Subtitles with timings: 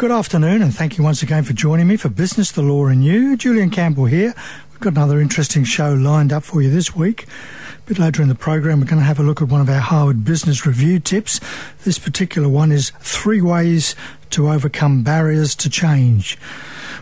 [0.00, 3.04] Good afternoon, and thank you once again for joining me for Business, the Law, and
[3.04, 3.36] You.
[3.36, 4.32] Julian Campbell here.
[4.70, 7.24] We've got another interesting show lined up for you this week.
[7.24, 9.68] A bit later in the program, we're going to have a look at one of
[9.68, 11.38] our Harvard Business Review tips.
[11.84, 13.94] This particular one is three ways
[14.30, 16.38] to overcome barriers to change.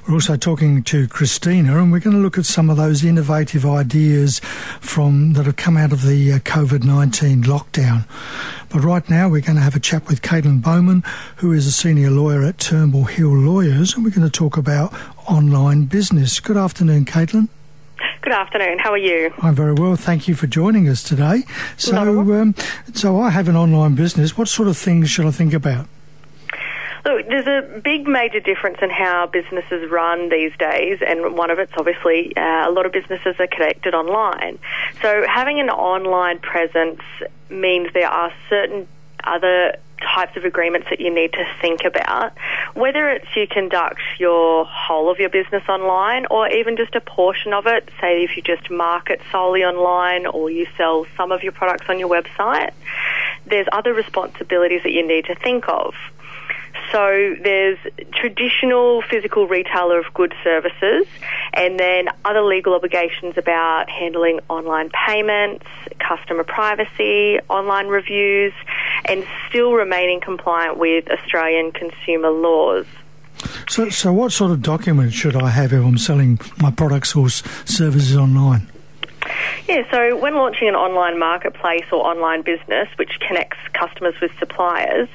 [0.07, 3.67] We're also talking to Christina, and we're going to look at some of those innovative
[3.67, 4.41] ideas
[4.81, 8.07] from that have come out of the uh, COVID nineteen lockdown.
[8.71, 11.03] But right now, we're going to have a chat with Caitlin Bowman,
[11.37, 14.95] who is a senior lawyer at Turnbull Hill Lawyers, and we're going to talk about
[15.27, 16.41] online business.
[16.41, 17.49] Good afternoon, Caitlin.
[18.23, 18.79] Good afternoon.
[18.79, 19.33] How are you?
[19.39, 19.97] I'm very well.
[19.97, 21.45] Thank you for joining us today.
[21.77, 22.55] So, um,
[22.93, 24.37] so I have an online business.
[24.37, 25.87] What sort of things should I think about?
[27.09, 31.59] Look, there's a big major difference in how businesses run these days, and one of
[31.59, 34.59] it's obviously uh, a lot of businesses are connected online.
[35.01, 37.01] So having an online presence
[37.49, 38.87] means there are certain
[39.25, 42.35] other types of agreements that you need to think about.
[42.75, 47.55] Whether it's you conduct your whole of your business online or even just a portion
[47.55, 51.53] of it, say if you just market solely online or you sell some of your
[51.53, 52.73] products on your website,
[53.47, 55.95] there's other responsibilities that you need to think of.
[56.93, 57.79] So there's
[58.13, 61.07] traditional physical retailer of goods services,
[61.53, 65.67] and then other legal obligations about handling online payments,
[65.99, 68.53] customer privacy, online reviews,
[69.05, 72.87] and still remaining compliant with Australian consumer laws.
[73.69, 77.29] So, so what sort of documents should I have if I'm selling my products or
[77.29, 78.67] services online?
[79.69, 85.09] Yeah, so when launching an online marketplace or online business which connects customers with suppliers,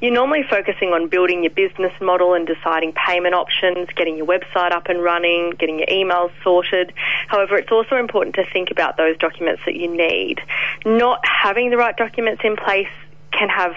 [0.00, 4.72] you're normally focusing on building your business model and deciding payment options, getting your website
[4.72, 6.92] up and running, getting your emails sorted.
[7.28, 10.40] However, it's also important to think about those documents that you need.
[10.84, 12.88] Not having the right documents in place
[13.32, 13.74] can have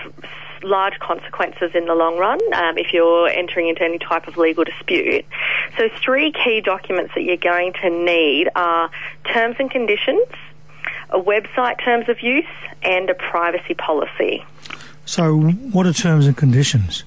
[0.64, 4.64] large consequences in the long run um, if you're entering into any type of legal
[4.64, 5.26] dispute.
[5.78, 8.92] So, three key documents that you're going to need are
[9.34, 10.28] terms and conditions,
[11.10, 12.46] a website terms of use,
[12.82, 14.46] and a privacy policy.
[15.10, 17.04] So, what are terms and conditions?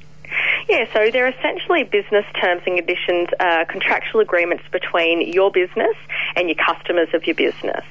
[0.69, 5.95] Yeah, so they're essentially business terms and conditions, uh, contractual agreements between your business
[6.35, 7.85] and your customers of your business.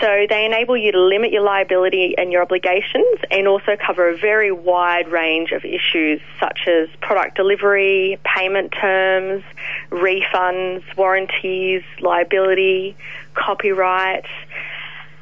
[0.00, 4.16] So they enable you to limit your liability and your obligations and also cover a
[4.16, 9.44] very wide range of issues such as product delivery, payment terms,
[9.90, 12.96] refunds, warranties, liability,
[13.34, 14.24] copyright.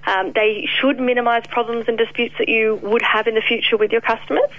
[0.07, 3.93] Um, they should minimise problems and disputes that you would have in the future with
[3.93, 4.51] your customers.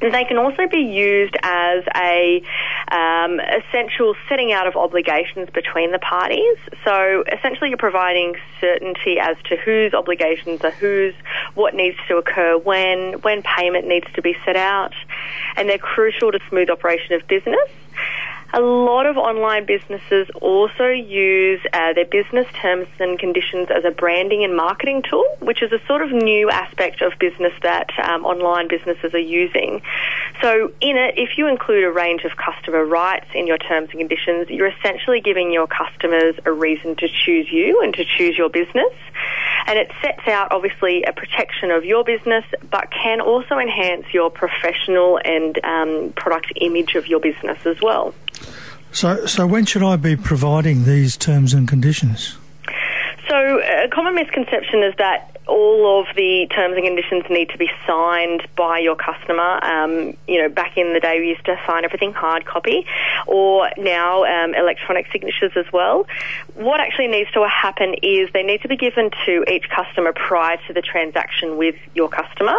[0.00, 2.42] They can also be used as a
[2.90, 6.56] um, essential setting out of obligations between the parties.
[6.84, 11.14] So essentially, you're providing certainty as to whose obligations are whose,
[11.54, 14.94] what needs to occur when, when payment needs to be set out,
[15.56, 17.68] and they're crucial to smooth operation of business.
[18.52, 23.92] A lot of online businesses also use uh, their business terms and conditions as a
[23.92, 28.24] branding and marketing tool, which is a sort of new aspect of business that um,
[28.24, 29.82] online businesses are using.
[30.42, 34.00] So, in it, if you include a range of customer rights in your terms and
[34.00, 38.48] conditions, you're essentially giving your customers a reason to choose you and to choose your
[38.48, 38.92] business.
[39.66, 44.28] And it sets out, obviously, a protection of your business, but can also enhance your
[44.28, 48.12] professional and um, product image of your business as well.
[48.92, 52.36] So, so when should I be providing these terms and conditions?
[53.28, 57.70] So, a common misconception is that all of the terms and conditions need to be
[57.86, 59.64] signed by your customer.
[59.64, 62.86] Um, you know, back in the day, we used to sign everything hard copy,
[63.26, 66.06] or now um, electronic signatures as well.
[66.54, 70.58] What actually needs to happen is they need to be given to each customer prior
[70.68, 72.56] to the transaction with your customer.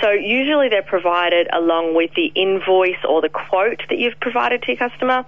[0.00, 4.68] So usually they're provided along with the invoice or the quote that you've provided to
[4.68, 5.24] your customer.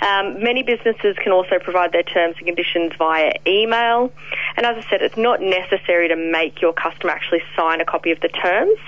[0.00, 4.12] Um, many businesses can also provide their terms and conditions via email.
[4.56, 8.10] And as I said, it's not necessary to make your customer actually sign a copy
[8.10, 8.78] of the terms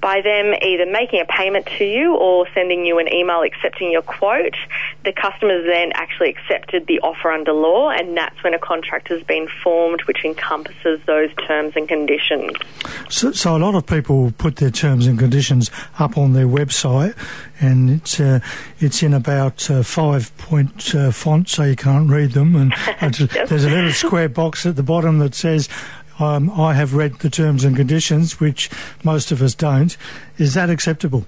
[0.00, 4.02] by them either making a payment to you or sending you an email accepting your
[4.02, 4.56] quote.
[5.04, 9.22] The customer's then actually accepted the offer under law, and that's when a contract has
[9.22, 12.52] been formed which encompasses those terms and conditions.
[13.08, 17.14] So, so a lot of people put their terms and conditions up on their website,
[17.60, 18.40] and it's uh,
[18.78, 22.54] it's in about uh, five point uh, font, so you can't read them.
[22.54, 22.72] And
[23.14, 25.68] there's a little square box at the bottom that says
[26.18, 28.70] um, I have read the terms and conditions, which
[29.04, 29.96] most of us don't.
[30.36, 31.26] Is that acceptable?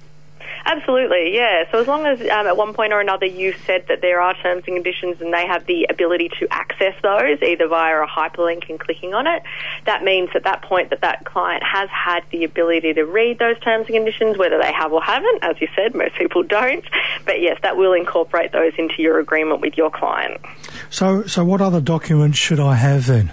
[0.65, 1.65] Absolutely, yeah.
[1.73, 4.35] So as long as um, at one point or another you've said that there are
[4.35, 8.69] terms and conditions and they have the ability to access those either via a hyperlink
[8.69, 9.43] and clicking on it,
[9.87, 13.59] that means at that point that that client has had the ability to read those
[13.61, 15.43] terms and conditions, whether they have or haven't.
[15.43, 16.85] As you said, most people don't.
[17.25, 20.41] But yes, that will incorporate those into your agreement with your client.
[20.91, 23.33] So, so what other documents should I have then?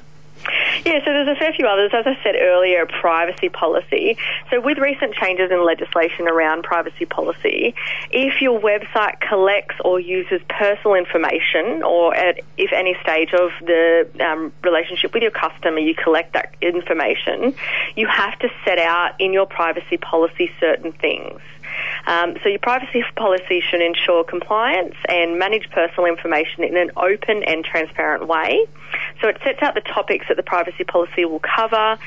[0.86, 1.92] Yeah, so there's a fair few others.
[1.94, 4.18] As I said earlier, privacy policy.
[4.50, 7.76] So with recent changes in legislation around privacy policy,
[8.12, 14.10] if your website collects or uses personal information, or at if any stage of the
[14.20, 17.56] um, relationship with your customer you collect that information,
[17.96, 21.40] you have to set out in your privacy policy certain things.
[22.06, 27.44] Um, so your privacy policy should ensure compliance and manage personal information in an open
[27.44, 28.66] and transparent way.
[29.22, 31.98] So it sets out the topics that the privacy policy will cover,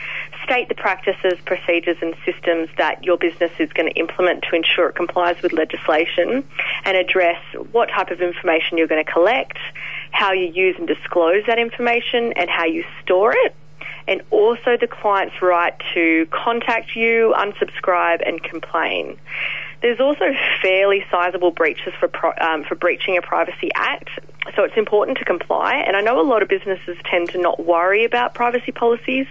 [0.44, 4.88] state the practices, procedures and systems that your business is going to implement to ensure
[4.88, 6.44] it complies with legislation
[6.84, 7.40] and address
[7.72, 9.58] what type of information you're going to collect,
[10.12, 13.54] how you use and disclose that information and how you store it
[14.06, 19.16] and also the client's right to contact you, unsubscribe, and complain.
[19.82, 22.10] There's also fairly sizable breaches for
[22.42, 24.10] um, for breaching a privacy act,
[24.56, 25.74] so it's important to comply.
[25.76, 29.26] And I know a lot of businesses tend to not worry about privacy policies,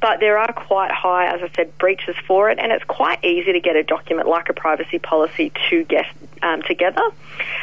[0.00, 3.52] but there are quite high, as I said, breaches for it, and it's quite easy
[3.52, 6.06] to get a document like a privacy policy to get
[6.42, 7.02] um, together.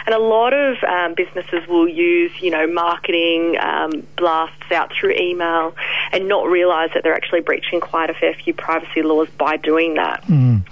[0.06, 5.14] And a lot of um, businesses will use, you know, marketing um, blasts out through
[5.14, 5.76] email
[6.12, 9.96] and not realise that they're actually breaching quite a fair few privacy laws by doing
[9.96, 10.24] that.
[10.24, 10.64] Mm.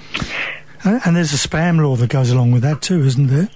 [0.84, 3.50] And there's a spam law that goes along with that too, isn't there?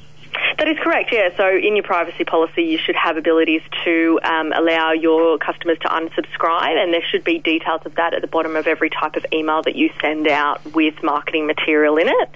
[0.57, 1.35] That is correct, yeah.
[1.35, 5.87] So in your privacy policy, you should have abilities to um, allow your customers to
[5.87, 9.25] unsubscribe, and there should be details of that at the bottom of every type of
[9.33, 12.29] email that you send out with marketing material in it,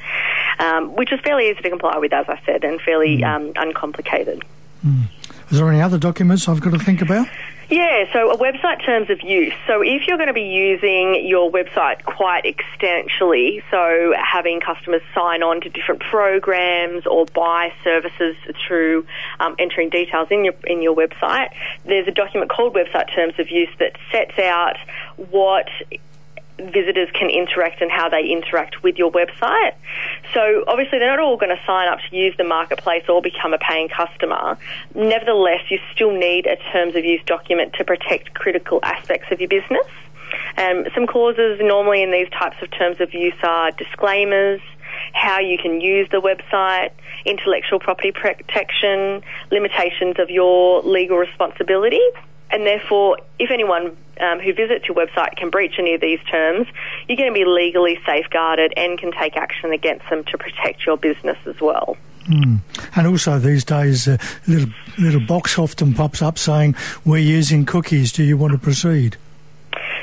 [0.60, 3.36] um, which is fairly easy to comply with, as I said, and fairly mm.
[3.36, 4.44] um, uncomplicated.
[4.86, 5.04] Mm.
[5.50, 7.28] Is there any other documents I've got to think about?
[7.70, 9.54] Yeah, so a website terms of use.
[9.68, 15.44] So if you're going to be using your website quite extensively, so having customers sign
[15.44, 19.06] on to different programs or buy services through
[19.42, 21.50] um, entering details in your in your website,
[21.84, 24.78] there's a document called website terms of use that sets out
[25.30, 25.68] what
[26.60, 29.74] visitors can interact and how they interact with your website.
[30.34, 33.54] So obviously they're not all going to sign up to use the marketplace or become
[33.54, 34.58] a paying customer.
[34.96, 39.50] Nevertheless, you still need a terms of use document to protect critical aspects of your
[39.50, 39.86] business.
[40.58, 44.60] Um, some clauses normally in these types of terms of use are disclaimers,
[45.14, 46.92] how you can use the website,
[47.26, 49.22] intellectual property protection,
[49.52, 52.02] limitations of your legal responsibility
[52.50, 56.68] and therefore, if anyone um, who visits your website can breach any of these terms,
[57.08, 60.98] you're going to be legally safeguarded and can take action against them to protect your
[60.98, 61.98] business as well.
[62.28, 62.60] Mm.
[62.96, 64.18] And also these days, a uh,
[64.48, 66.76] little little box often pops up saying,
[67.06, 68.12] "We're using cookies.
[68.12, 69.16] Do you want to proceed?"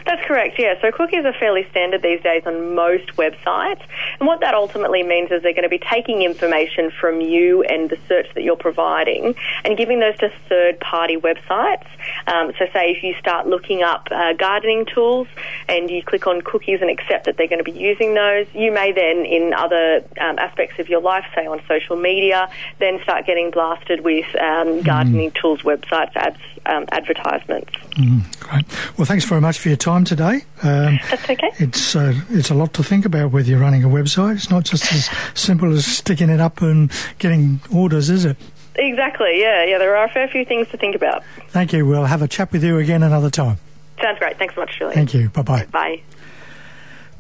[0.07, 0.75] That's correct, yeah.
[0.83, 3.81] So cookies are fairly standard these days on most websites.
[4.21, 7.89] And what that ultimately means is they're going to be taking information from you and
[7.89, 9.35] the search that you're providing
[9.65, 11.87] and giving those to third party websites.
[12.27, 15.27] Um, so, say if you start looking up uh, gardening tools
[15.69, 18.73] and you click on cookies and accept that they're going to be using those, you
[18.73, 23.27] may then, in other um, aspects of your life, say on social media, then start
[23.27, 25.41] getting blasted with um, gardening mm.
[25.41, 27.73] tools websites ads um, advertisements.
[27.97, 28.65] Mm, great.
[28.99, 30.43] Well, thanks very much for your time today.
[30.65, 31.51] Um, That's okay.
[31.59, 34.35] It's uh, it's a lot to think about whether you're running a website.
[34.35, 38.37] It's not just as simple as sticking it up and getting orders, is it?
[38.75, 39.41] Exactly.
[39.41, 39.65] Yeah.
[39.65, 39.79] Yeah.
[39.79, 41.23] There are a fair few things to think about.
[41.51, 41.87] Thank you.
[41.87, 43.59] We'll have a chat with you again another time.
[44.03, 44.37] Sounds great.
[44.39, 44.95] Thanks so much, Julie.
[44.95, 45.29] Thank you.
[45.29, 45.67] Bye bye.
[45.67, 46.03] Bye.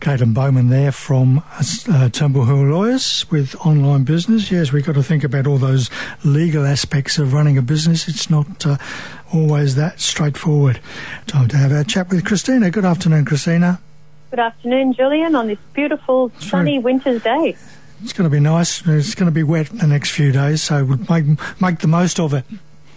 [0.00, 1.43] Caitlin Bowman there from
[1.88, 4.50] uh, Turnbull Hill Lawyers with online business.
[4.50, 5.88] Yes, we've got to think about all those
[6.23, 8.07] legal aspects of running a business.
[8.07, 8.76] It's not uh,
[9.35, 10.81] always that straightforward.
[11.26, 12.71] Time to have our chat with Christina.
[12.71, 13.81] Good afternoon, Christina.
[14.31, 17.57] Good afternoon, Julian, on this beautiful sunny winter's day.
[18.03, 18.87] It's going to be nice.
[18.87, 21.25] It's going to be wet the next few days, so we'll make,
[21.61, 22.45] make the most of it.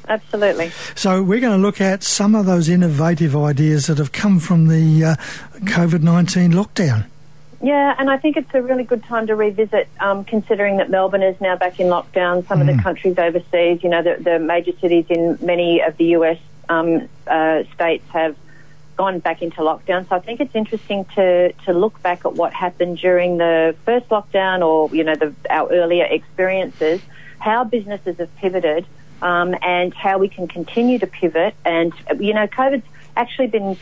[0.07, 0.71] Absolutely.
[0.95, 4.67] So we're going to look at some of those innovative ideas that have come from
[4.67, 5.15] the uh,
[5.65, 7.05] COVID 19 lockdown.
[7.61, 11.23] Yeah, and I think it's a really good time to revisit, um, considering that Melbourne
[11.23, 12.47] is now back in lockdown.
[12.47, 12.61] Some mm.
[12.61, 12.83] of the mm.
[12.83, 16.37] countries overseas, you know, the, the, major cities in many of the US
[16.69, 18.35] um, uh, states have
[18.95, 20.07] gone back into lockdown.
[20.07, 24.07] So I think it's interesting to, to look back at what happened during the first
[24.09, 27.01] lockdown or, you know, the, our earlier experiences,
[27.39, 28.85] how businesses have pivoted
[29.21, 31.55] um, and how we can continue to pivot.
[31.65, 32.85] And, you know, COVID's
[33.15, 33.77] actually been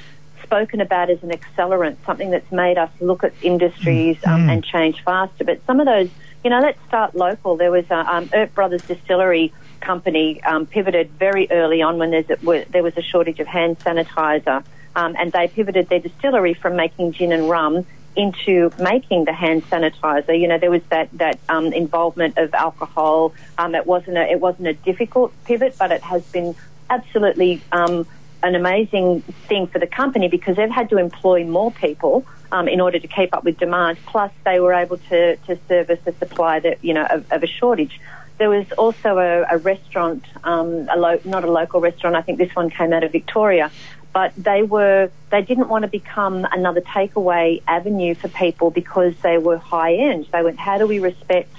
[0.45, 4.53] spoken about as an accelerant, something that's made us look at industries um, mm.
[4.53, 5.43] and change faster.
[5.43, 6.09] But some of those
[6.45, 7.57] you know, let's start local.
[7.57, 12.29] There was a um, Earp Brothers Distillery company um, pivoted very early on when there's
[12.29, 14.63] a, there was a shortage of hand sanitizer,
[14.95, 17.83] um, and they pivoted their distillery from making gin and rum
[18.15, 20.39] into making the hand sanitizer.
[20.39, 23.33] You know, there was that that um, involvement of alcohol.
[23.57, 26.55] Um, it wasn't a it wasn't a difficult pivot, but it has been
[26.91, 28.05] absolutely um,
[28.45, 32.25] an amazing thing for the company because they've had to employ more people.
[32.51, 35.99] Um, in order to keep up with demand, plus they were able to, to service
[36.05, 37.99] a supply that you know of, of a shortage.
[38.37, 42.15] There was also a, a restaurant, um, a lo- not a local restaurant.
[42.15, 43.71] I think this one came out of Victoria,
[44.13, 49.37] but they were they didn't want to become another takeaway avenue for people because they
[49.39, 50.27] were high end.
[50.31, 51.53] They went, how do we respect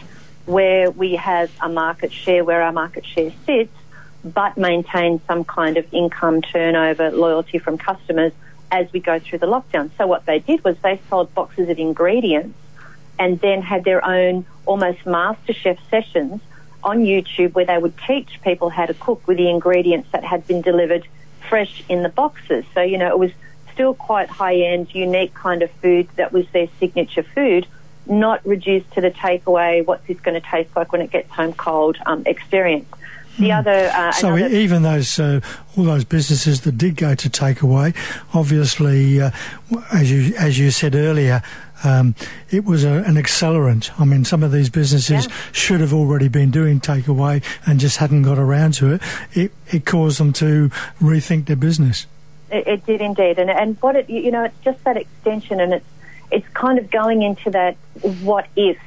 [0.47, 3.77] where we have a market share, where our market share sits,
[4.35, 8.33] but maintain some kind of income turnover, loyalty from customers
[8.71, 9.91] as we go through the lockdown.
[9.97, 12.59] So what they did was they sold boxes of ingredients
[13.19, 16.41] and then had their own almost master chef sessions
[16.83, 20.47] on YouTube where they would teach people how to cook with the ingredients that had
[20.47, 21.07] been delivered
[21.49, 22.65] fresh in the boxes.
[22.75, 23.31] So, you know, it was
[23.73, 27.67] still quite high end, unique kind of food that was their signature food,
[28.07, 31.53] not reduced to the takeaway, what's this going to taste like when it gets home
[31.53, 32.89] cold um, experience.
[33.39, 33.59] The mm.
[33.59, 35.41] other, uh, so another even those uh,
[35.77, 37.95] all those businesses that did go to takeaway,
[38.35, 39.31] obviously, uh,
[39.93, 41.43] as you as you said earlier,
[41.85, 42.15] um,
[42.51, 43.91] it was a, an accelerant.
[44.01, 45.33] I mean, some of these businesses yeah.
[45.53, 49.03] should have already been doing takeaway and just hadn't got around to it.
[49.35, 52.07] It, it caused them to rethink their business.
[52.51, 55.75] It, it did indeed, and and what it you know it's just that extension, and
[55.75, 55.87] it's
[56.31, 57.77] it's kind of going into that
[58.23, 58.79] what if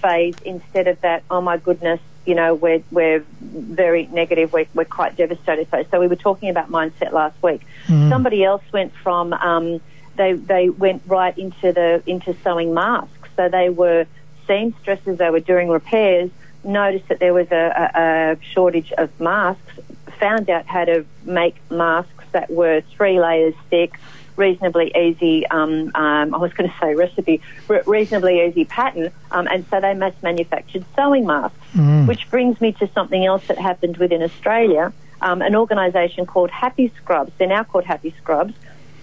[0.00, 4.84] phase instead of that oh my goodness you know we're we're very negative we're, we're
[4.84, 8.08] quite devastated so so we were talking about mindset last week mm.
[8.10, 9.80] somebody else went from um,
[10.20, 13.28] they they went right into the into sewing masks.
[13.36, 14.06] So they were
[14.46, 15.18] seamstresses.
[15.18, 16.30] They were doing repairs.
[16.62, 19.78] Noticed that there was a, a, a shortage of masks.
[20.18, 23.98] Found out how to make masks that were three layers thick,
[24.36, 25.46] reasonably easy.
[25.46, 29.80] Um, um, I was going to say recipe, re- reasonably easy pattern, um, and so
[29.80, 31.56] they mass manufactured sewing masks.
[31.74, 32.08] Mm.
[32.08, 34.92] Which brings me to something else that happened within Australia.
[35.22, 37.30] Um, an organisation called Happy Scrubs.
[37.38, 38.54] They're now called Happy Scrubs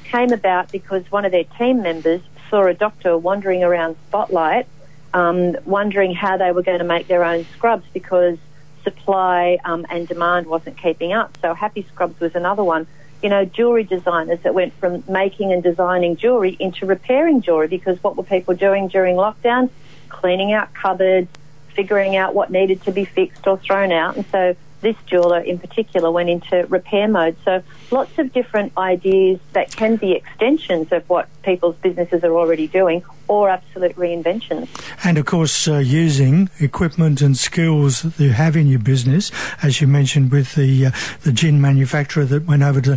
[0.08, 4.68] came about because one of their team members saw a doctor wandering around Spotlight,
[5.14, 8.38] um, wondering how they were going to make their own scrubs because
[8.84, 11.38] supply um, and demand wasn't keeping up.
[11.42, 12.88] So Happy Scrubs was another one.
[13.22, 18.02] You know, jewelry designers that went from making and designing jewelry into repairing jewelry because
[18.04, 19.70] what were people doing during lockdown?
[20.10, 21.30] Cleaning out cupboards,
[21.74, 24.18] figuring out what needed to be fixed or thrown out.
[24.18, 27.36] And so this jeweler in particular went into repair mode.
[27.44, 32.68] So lots of different ideas that can be extensions of what people's businesses are already
[32.68, 34.68] doing or absolute reinventions.
[35.04, 39.32] And of course, uh, using equipment and skills that you have in your business,
[39.62, 40.92] as you mentioned with the uh,
[41.24, 42.94] the gin manufacturer that went over to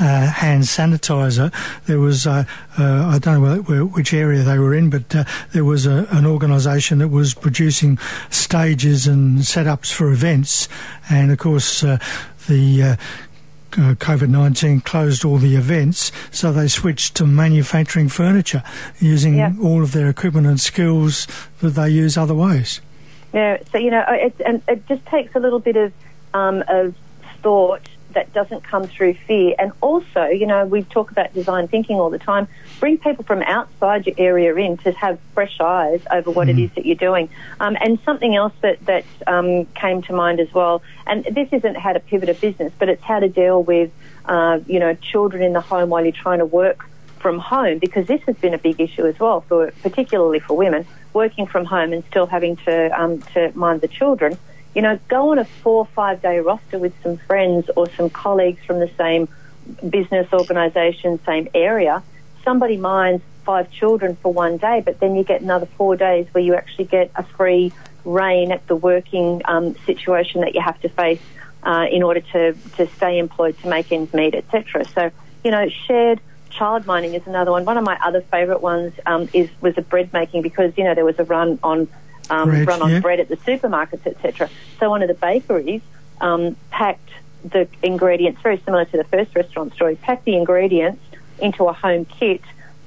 [0.00, 1.52] uh, hand sanitizer.
[1.86, 2.44] There was uh,
[2.78, 6.26] uh, I don't know which area they were in, but uh, there was a, an
[6.26, 7.98] organisation that was producing
[8.30, 10.68] stages and setups for events,
[11.10, 11.80] and of course
[12.48, 12.98] the
[13.78, 18.62] uh, COVID 19 closed all the events, so they switched to manufacturing furniture
[18.98, 19.52] using yeah.
[19.62, 21.26] all of their equipment and skills
[21.60, 22.80] that they use other ways.
[23.32, 25.92] Yeah, so, you know, it, and it just takes a little bit of,
[26.34, 26.94] um, of
[27.42, 27.82] thought
[28.12, 29.54] that doesn't come through fear.
[29.58, 32.48] And also, you know, we talk about design thinking all the time.
[32.80, 36.50] Bring people from outside your area in to have fresh eyes over what mm.
[36.50, 36.64] it mm-hmm.
[36.64, 37.28] is that you're doing.
[37.60, 41.76] Um, and something else that, that um, came to mind as well, and this isn't
[41.76, 43.90] how to pivot a business, but it's how to deal with,
[44.24, 46.88] uh, you know, children in the home while you're trying to work
[47.18, 50.86] from home, because this has been a big issue as well, for particularly for women,
[51.12, 54.38] working from home and still having to, um, to mind the children
[54.74, 58.10] you know, go on a four or five day roster with some friends or some
[58.10, 59.28] colleagues from the same
[59.88, 62.02] business organisation, same area.
[62.44, 66.44] Somebody minds five children for one day, but then you get another four days where
[66.44, 67.72] you actually get a free
[68.04, 71.20] reign at the working um, situation that you have to face
[71.62, 74.84] uh, in order to, to stay employed, to make ends meet, etc.
[74.86, 75.10] So,
[75.44, 76.20] you know, shared
[76.50, 77.64] child mining is another one.
[77.64, 80.94] One of my other favourite ones um, is was a bread making because you know
[80.94, 81.88] there was a run on
[82.30, 83.00] um, bread, run on yeah.
[83.00, 84.50] bread at the supermarkets, etc.
[84.78, 85.82] So one of the bakeries
[86.20, 87.10] um, packed
[87.44, 91.02] the ingredients, very similar to the first restaurant story, packed the ingredients
[91.38, 92.42] into a home kit.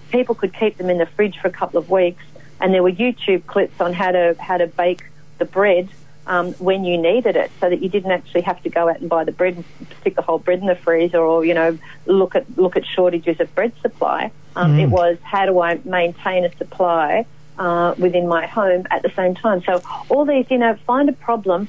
[0.09, 2.23] People could keep them in the fridge for a couple of weeks,
[2.59, 5.05] and there were YouTube clips on how to how to bake
[5.37, 5.89] the bread
[6.27, 9.09] um, when you needed it, so that you didn't actually have to go out and
[9.09, 9.65] buy the bread and
[10.01, 13.39] stick the whole bread in the freezer, or you know look at look at shortages
[13.39, 14.31] of bread supply.
[14.55, 14.83] Um, mm.
[14.83, 17.25] It was how do I maintain a supply
[17.61, 19.61] uh, within my home at the same time.
[19.63, 21.67] So all these, you know, find a problem,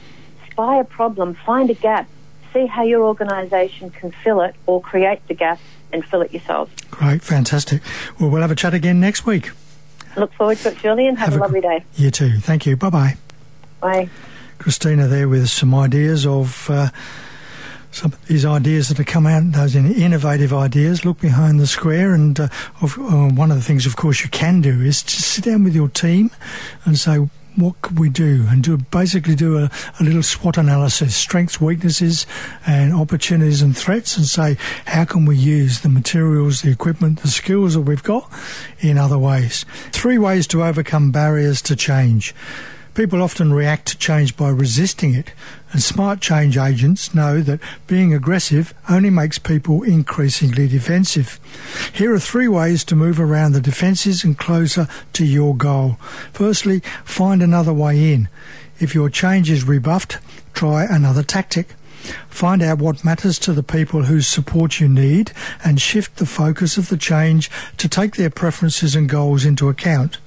[0.51, 2.09] spy a problem, find a gap,
[2.55, 5.61] see how your organisation can fill it or create the gap
[5.93, 6.73] and fill it yourselves.
[6.91, 7.83] Great, fantastic.
[8.19, 9.51] Well, we'll have a chat again next week.
[10.17, 11.17] Look forward to it, Julian.
[11.17, 11.85] Have, have a, a lovely day.
[11.97, 12.39] You too.
[12.39, 12.75] Thank you.
[12.77, 13.17] Bye-bye.
[13.81, 14.09] Bye.
[14.59, 16.89] Christina there with some ideas of uh,
[17.93, 21.05] some of these ideas that have come out, those innovative ideas.
[21.05, 22.49] Look behind the square, and uh,
[22.81, 25.63] of, uh, one of the things, of course, you can do is just sit down
[25.63, 26.31] with your team
[26.85, 29.71] and say, what could we do and do basically do a,
[30.01, 32.27] a, little SWOT analysis, strengths, weaknesses,
[32.67, 34.57] and opportunities and threats, and say
[34.87, 38.31] how can we use the materials, the equipment, the skills that we've got
[38.81, 39.67] in other ways.
[39.91, 42.35] Three ways to overcome barriers to change.
[42.95, 45.33] People often react to change by resisting it,
[45.73, 51.41] and smart change agents know that being aggressive only makes people increasingly defensive.
[51.95, 55.97] Here are three ways to move around the defences and closer to your goal.
[56.35, 58.29] Firstly, find another way in.
[58.79, 60.19] If your change is rebuffed,
[60.53, 61.69] try another tactic.
[62.29, 65.33] Find out what matters to the people whose support you need
[65.65, 70.19] and shift the focus of the change to take their preferences and goals into account.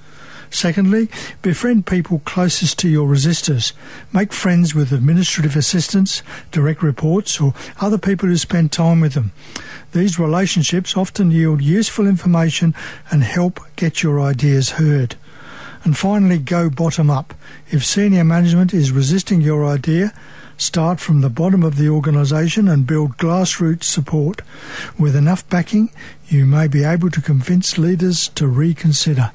[0.50, 1.08] Secondly,
[1.42, 3.72] befriend people closest to your resistors.
[4.12, 9.32] Make friends with administrative assistants, direct reports, or other people who spend time with them.
[9.92, 12.74] These relationships often yield useful information
[13.10, 15.16] and help get your ideas heard.
[15.84, 17.32] And finally, go bottom up.
[17.70, 20.12] If senior management is resisting your idea,
[20.58, 24.42] start from the bottom of the organisation and build grassroots support.
[24.98, 25.90] With enough backing,
[26.28, 29.30] you may be able to convince leaders to reconsider.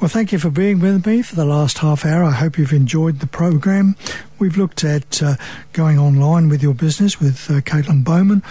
[0.00, 2.24] Well, thank you for being with me for the last half hour.
[2.24, 3.96] I hope you've enjoyed the program.
[4.38, 5.36] We've looked at uh,
[5.72, 8.42] going online with your business with uh, Caitlin Bowman.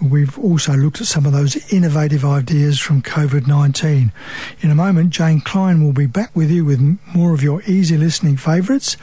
[0.00, 4.12] We've also looked at some of those innovative ideas from COVID 19.
[4.60, 7.96] In a moment, Jane Klein will be back with you with more of your easy
[7.96, 8.96] listening favourites.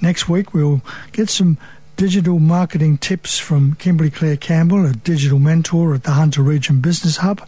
[0.00, 0.80] Next week, we'll
[1.12, 1.58] get some
[1.96, 7.16] digital marketing tips from Kimberly Claire Campbell, a digital mentor at the Hunter Region Business
[7.16, 7.46] Hub.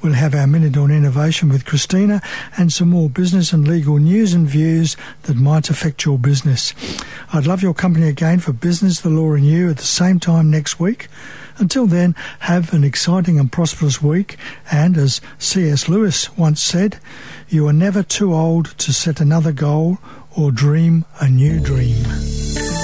[0.00, 2.22] We'll have our Minute on Innovation with Christina
[2.56, 6.72] and some more business and legal news and views that might affect your business.
[7.32, 10.50] I'd love your company again for Business, the Law and You at the same time
[10.50, 11.08] next week.
[11.58, 14.36] Until then, have an exciting and prosperous week.
[14.70, 15.88] And as C.S.
[15.88, 17.00] Lewis once said,
[17.48, 19.98] you are never too old to set another goal
[20.36, 22.04] or dream a new dream.